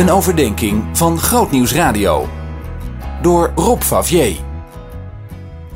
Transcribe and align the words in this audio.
Een 0.00 0.10
overdenking 0.10 0.98
van 0.98 1.18
Grootnieuws 1.18 1.72
Radio. 1.72 2.28
Door 3.22 3.52
Rob 3.54 3.80
Favier. 3.80 4.40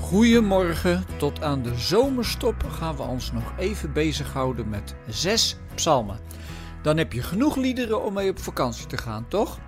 Goedemorgen, 0.01 1.05
tot 1.17 1.43
aan 1.43 1.63
de 1.63 1.79
zomerstop 1.79 2.65
gaan 2.69 2.97
we 2.97 3.03
ons 3.03 3.33
nog 3.33 3.53
even 3.59 3.93
bezighouden 3.93 4.69
met 4.69 4.95
zes 5.09 5.57
psalmen. 5.75 6.19
Dan 6.83 6.97
heb 6.97 7.13
je 7.13 7.23
genoeg 7.23 7.57
liederen 7.57 8.05
om 8.05 8.13
mee 8.13 8.31
op 8.31 8.39
vakantie 8.39 8.87
te 8.87 8.97
gaan, 8.97 9.29
toch? 9.29 9.59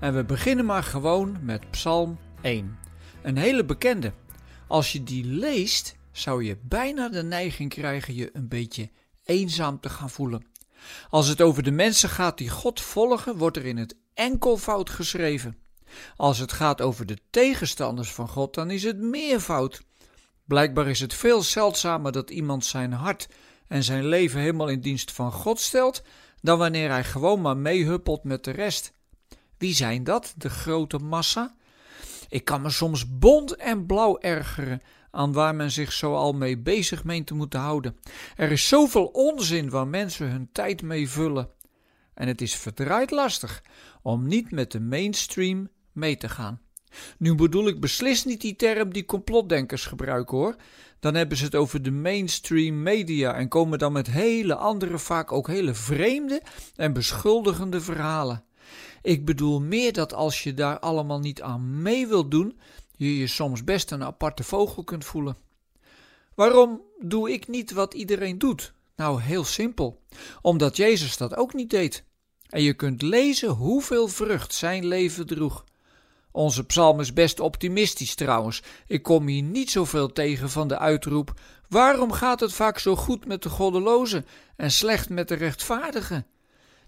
En 0.00 0.14
we 0.14 0.24
beginnen 0.24 0.64
maar 0.64 0.84
gewoon 0.84 1.36
met 1.40 1.70
Psalm 1.70 2.18
1. 2.40 2.78
Een 3.22 3.36
hele 3.36 3.64
bekende. 3.64 4.12
Als 4.66 4.92
je 4.92 5.02
die 5.02 5.24
leest, 5.24 5.96
zou 6.12 6.44
je 6.44 6.58
bijna 6.62 7.08
de 7.08 7.22
neiging 7.22 7.70
krijgen 7.70 8.14
je 8.14 8.30
een 8.32 8.48
beetje 8.48 8.90
eenzaam 9.24 9.80
te 9.80 9.88
gaan 9.88 10.10
voelen. 10.10 10.56
Als 11.10 11.28
het 11.28 11.42
over 11.42 11.62
de 11.62 11.70
mensen 11.70 12.08
gaat 12.08 12.38
die 12.38 12.50
God 12.50 12.80
volgen, 12.80 13.36
wordt 13.36 13.56
er 13.56 13.66
in 13.66 13.76
het 13.76 13.96
enkelvoud 14.14 14.90
geschreven. 14.90 15.58
Als 16.16 16.38
het 16.38 16.52
gaat 16.52 16.80
over 16.80 17.06
de 17.06 17.18
tegenstanders 17.30 18.12
van 18.12 18.28
God, 18.28 18.54
dan 18.54 18.70
is 18.70 18.82
het 18.82 18.98
meervoud. 18.98 19.82
Blijkbaar 20.44 20.88
is 20.88 21.00
het 21.00 21.14
veel 21.14 21.42
zeldzamer 21.42 22.12
dat 22.12 22.30
iemand 22.30 22.64
zijn 22.64 22.92
hart 22.92 23.28
en 23.68 23.84
zijn 23.84 24.06
leven 24.06 24.40
helemaal 24.40 24.68
in 24.68 24.80
dienst 24.80 25.12
van 25.12 25.32
God 25.32 25.60
stelt, 25.60 26.02
dan 26.40 26.58
wanneer 26.58 26.90
hij 26.90 27.04
gewoon 27.04 27.40
maar 27.40 27.56
meehuppelt 27.56 28.24
met 28.24 28.44
de 28.44 28.50
rest. 28.50 28.92
Wie 29.58 29.74
zijn 29.74 30.04
dat, 30.04 30.34
de 30.36 30.50
grote 30.50 30.98
massa? 30.98 31.54
Ik 32.28 32.44
kan 32.44 32.62
me 32.62 32.70
soms 32.70 33.18
bont 33.18 33.56
en 33.56 33.86
blauw 33.86 34.18
ergeren 34.18 34.80
aan 35.10 35.32
waar 35.32 35.54
men 35.54 35.70
zich 35.70 35.92
zo 35.92 36.14
al 36.14 36.32
mee 36.32 36.58
bezig 36.58 37.04
meent 37.04 37.26
te 37.26 37.34
moeten 37.34 37.60
houden. 37.60 37.96
Er 38.36 38.50
is 38.50 38.68
zoveel 38.68 39.06
onzin 39.06 39.70
waar 39.70 39.88
mensen 39.88 40.30
hun 40.30 40.48
tijd 40.52 40.82
mee 40.82 41.08
vullen. 41.08 41.48
En 42.14 42.28
het 42.28 42.40
is 42.40 42.54
verdraaid 42.54 43.10
lastig 43.10 43.62
om 44.02 44.26
niet 44.26 44.50
met 44.50 44.72
de 44.72 44.80
mainstream 44.80 45.68
mee 45.92 46.16
te 46.16 46.28
gaan. 46.28 46.60
Nu 47.18 47.34
bedoel 47.34 47.68
ik 47.68 47.80
beslist 47.80 48.26
niet 48.26 48.40
die 48.40 48.56
term 48.56 48.92
die 48.92 49.04
complotdenkers 49.04 49.86
gebruiken 49.86 50.36
hoor. 50.36 50.56
Dan 51.00 51.14
hebben 51.14 51.38
ze 51.38 51.44
het 51.44 51.54
over 51.54 51.82
de 51.82 51.90
mainstream 51.90 52.82
media 52.82 53.34
en 53.34 53.48
komen 53.48 53.78
dan 53.78 53.92
met 53.92 54.06
hele 54.06 54.54
andere, 54.54 54.98
vaak 54.98 55.32
ook 55.32 55.46
hele 55.46 55.74
vreemde 55.74 56.42
en 56.76 56.92
beschuldigende 56.92 57.80
verhalen. 57.80 58.44
Ik 59.02 59.24
bedoel 59.24 59.60
meer 59.60 59.92
dat 59.92 60.14
als 60.14 60.42
je 60.42 60.54
daar 60.54 60.78
allemaal 60.78 61.18
niet 61.18 61.42
aan 61.42 61.82
mee 61.82 62.06
wilt 62.06 62.30
doen, 62.30 62.58
je 62.98 63.18
je 63.18 63.26
soms 63.26 63.64
best 63.64 63.90
een 63.90 64.04
aparte 64.04 64.44
vogel 64.44 64.84
kunt 64.84 65.04
voelen. 65.04 65.36
Waarom 66.34 66.82
doe 66.98 67.32
ik 67.32 67.48
niet 67.48 67.72
wat 67.72 67.94
iedereen 67.94 68.38
doet? 68.38 68.72
Nou, 68.96 69.20
heel 69.20 69.44
simpel. 69.44 70.02
Omdat 70.42 70.76
Jezus 70.76 71.16
dat 71.16 71.36
ook 71.36 71.54
niet 71.54 71.70
deed. 71.70 72.04
En 72.48 72.62
je 72.62 72.74
kunt 72.74 73.02
lezen 73.02 73.48
hoeveel 73.48 74.08
vrucht 74.08 74.54
zijn 74.54 74.86
leven 74.86 75.26
droeg. 75.26 75.64
Onze 76.30 76.64
psalm 76.64 77.00
is 77.00 77.12
best 77.12 77.40
optimistisch 77.40 78.14
trouwens. 78.14 78.62
Ik 78.86 79.02
kom 79.02 79.26
hier 79.26 79.42
niet 79.42 79.70
zoveel 79.70 80.12
tegen 80.12 80.50
van 80.50 80.68
de 80.68 80.78
uitroep: 80.78 81.40
Waarom 81.68 82.12
gaat 82.12 82.40
het 82.40 82.52
vaak 82.52 82.78
zo 82.78 82.96
goed 82.96 83.26
met 83.26 83.42
de 83.42 83.48
goddelozen 83.48 84.26
en 84.56 84.70
slecht 84.70 85.08
met 85.08 85.28
de 85.28 85.34
rechtvaardigen? 85.34 86.26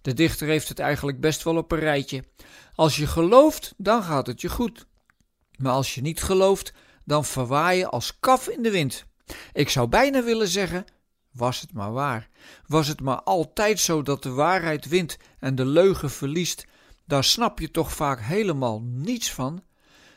De 0.03 0.15
dichter 0.15 0.47
heeft 0.47 0.69
het 0.69 0.79
eigenlijk 0.79 1.21
best 1.21 1.43
wel 1.43 1.57
op 1.57 1.73
een 1.73 1.79
rijtje. 1.79 2.25
Als 2.75 2.97
je 2.97 3.07
gelooft, 3.07 3.75
dan 3.77 4.03
gaat 4.03 4.27
het 4.27 4.41
je 4.41 4.49
goed. 4.49 4.87
Maar 5.61 5.73
als 5.73 5.95
je 5.95 6.01
niet 6.01 6.23
gelooft, 6.23 6.73
dan 7.05 7.25
verwaai 7.25 7.79
je 7.79 7.89
als 7.89 8.19
kaf 8.21 8.49
in 8.49 8.63
de 8.63 8.71
wind. 8.71 9.05
Ik 9.53 9.69
zou 9.69 9.89
bijna 9.89 10.23
willen 10.23 10.49
zeggen: 10.49 10.85
was 11.33 11.61
het 11.61 11.73
maar 11.73 11.93
waar. 11.93 12.29
Was 12.67 12.89
het 12.89 13.01
maar 13.01 13.23
altijd 13.23 13.81
zo 13.81 14.03
dat 14.03 14.23
de 14.23 14.31
waarheid 14.31 14.89
wint 14.89 15.17
en 15.39 15.55
de 15.55 15.67
leugen 15.67 16.11
verliest, 16.11 16.67
daar 17.07 17.25
snap 17.25 17.59
je 17.59 17.71
toch 17.71 17.93
vaak 17.93 18.21
helemaal 18.21 18.81
niets 18.83 19.33
van. 19.33 19.63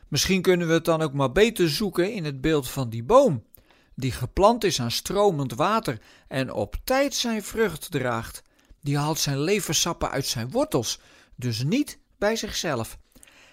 Misschien 0.08 0.42
kunnen 0.42 0.68
we 0.68 0.74
het 0.74 0.86
dan 0.86 1.02
ook 1.02 1.14
maar 1.14 1.32
beter 1.32 1.70
zoeken 1.70 2.14
in 2.14 2.26
het 2.26 2.42
beeld 2.42 2.70
van 2.70 2.90
die 2.90 3.04
boom, 3.04 3.44
die 3.96 4.12
geplant 4.12 4.64
is 4.64 4.82
aan 4.82 4.92
stromend 4.92 5.54
water 5.54 6.02
en 6.28 6.52
op 6.52 6.76
tijd 6.84 7.16
zijn 7.16 7.44
vrucht 7.44 7.92
draagt. 7.92 8.44
Die 8.82 8.98
haalt 8.98 9.20
zijn 9.20 9.40
leversappen 9.40 10.10
uit 10.10 10.26
zijn 10.26 10.52
wortels, 10.52 11.00
dus 11.36 11.64
niet 11.64 12.00
bij 12.18 12.36
zichzelf. 12.36 12.98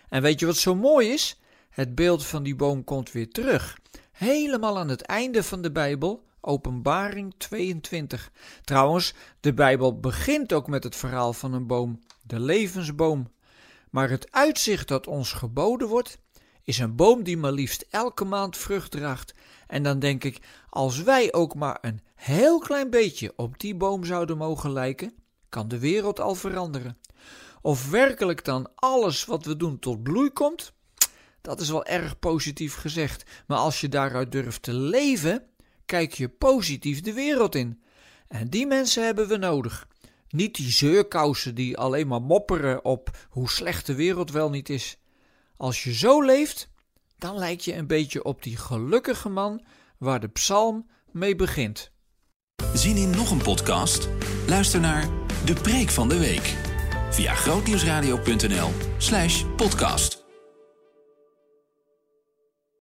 En 0.08 0.22
weet 0.22 0.40
je 0.40 0.46
wat 0.46 0.56
zo 0.56 0.74
mooi 0.74 1.08
is? 1.08 1.39
Het 1.70 1.94
beeld 1.94 2.26
van 2.26 2.42
die 2.42 2.56
boom 2.56 2.84
komt 2.84 3.12
weer 3.12 3.30
terug. 3.30 3.78
Helemaal 4.12 4.78
aan 4.78 4.88
het 4.88 5.02
einde 5.02 5.42
van 5.42 5.62
de 5.62 5.72
Bijbel, 5.72 6.24
Openbaring 6.40 7.34
22. 7.38 8.32
Trouwens, 8.64 9.14
de 9.40 9.54
Bijbel 9.54 10.00
begint 10.00 10.52
ook 10.52 10.66
met 10.66 10.84
het 10.84 10.96
verhaal 10.96 11.32
van 11.32 11.52
een 11.52 11.66
boom, 11.66 12.00
de 12.22 12.40
levensboom. 12.40 13.32
Maar 13.90 14.10
het 14.10 14.32
uitzicht 14.32 14.88
dat 14.88 15.06
ons 15.06 15.32
geboden 15.32 15.88
wordt, 15.88 16.18
is 16.64 16.78
een 16.78 16.96
boom 16.96 17.22
die 17.22 17.36
maar 17.36 17.52
liefst 17.52 17.86
elke 17.90 18.24
maand 18.24 18.56
vrucht 18.56 18.90
draagt. 18.90 19.34
En 19.66 19.82
dan 19.82 19.98
denk 19.98 20.24
ik, 20.24 20.38
als 20.70 21.02
wij 21.02 21.32
ook 21.32 21.54
maar 21.54 21.78
een 21.80 22.00
heel 22.14 22.58
klein 22.58 22.90
beetje 22.90 23.32
op 23.36 23.58
die 23.58 23.74
boom 23.74 24.04
zouden 24.04 24.36
mogen 24.36 24.72
lijken, 24.72 25.14
kan 25.48 25.68
de 25.68 25.78
wereld 25.78 26.20
al 26.20 26.34
veranderen. 26.34 26.98
Of 27.62 27.90
werkelijk 27.90 28.44
dan 28.44 28.68
alles 28.74 29.24
wat 29.24 29.44
we 29.44 29.56
doen 29.56 29.78
tot 29.78 30.02
bloei 30.02 30.30
komt, 30.30 30.72
dat 31.40 31.60
is 31.60 31.70
wel 31.70 31.84
erg 31.84 32.18
positief 32.18 32.74
gezegd. 32.74 33.24
Maar 33.46 33.58
als 33.58 33.80
je 33.80 33.88
daaruit 33.88 34.32
durft 34.32 34.62
te 34.62 34.72
leven, 34.72 35.42
kijk 35.86 36.12
je 36.12 36.28
positief 36.28 37.00
de 37.00 37.12
wereld 37.12 37.54
in. 37.54 37.82
En 38.28 38.48
die 38.48 38.66
mensen 38.66 39.04
hebben 39.04 39.28
we 39.28 39.36
nodig. 39.36 39.88
Niet 40.28 40.54
die 40.54 40.70
zeurkousen 40.70 41.54
die 41.54 41.78
alleen 41.78 42.06
maar 42.06 42.22
mopperen 42.22 42.84
op 42.84 43.26
hoe 43.28 43.50
slecht 43.50 43.86
de 43.86 43.94
wereld 43.94 44.30
wel 44.30 44.50
niet 44.50 44.68
is. 44.68 44.96
Als 45.56 45.84
je 45.84 45.94
zo 45.94 46.22
leeft, 46.22 46.68
dan 47.18 47.38
lijk 47.38 47.60
je 47.60 47.74
een 47.74 47.86
beetje 47.86 48.24
op 48.24 48.42
die 48.42 48.56
gelukkige 48.56 49.28
man 49.28 49.64
waar 49.98 50.20
de 50.20 50.28
psalm 50.28 50.86
mee 51.12 51.36
begint. 51.36 51.90
Zien 52.74 52.96
in 52.96 53.10
nog 53.10 53.30
een 53.30 53.42
podcast? 53.42 54.08
Luister 54.46 54.80
naar 54.80 55.08
De 55.44 55.54
Preek 55.54 55.90
van 55.90 56.08
de 56.08 56.18
Week 56.18 56.56
via 57.10 57.34
grootnieuwsradio.nl/podcast. 57.34 60.19